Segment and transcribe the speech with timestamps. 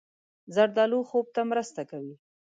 [0.55, 2.13] زردالو خوب ته مرسته کوي.